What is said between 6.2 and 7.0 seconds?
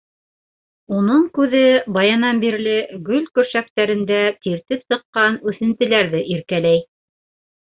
иркәләй.